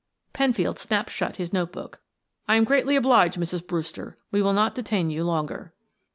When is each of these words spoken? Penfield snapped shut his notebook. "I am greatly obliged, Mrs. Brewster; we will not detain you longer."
Penfield 0.33 0.79
snapped 0.79 1.11
shut 1.11 1.35
his 1.35 1.53
notebook. 1.53 2.01
"I 2.47 2.55
am 2.55 2.63
greatly 2.63 2.95
obliged, 2.95 3.37
Mrs. 3.39 3.67
Brewster; 3.67 4.17
we 4.31 4.41
will 4.41 4.51
not 4.53 4.73
detain 4.73 5.11
you 5.11 5.23
longer." 5.23 5.75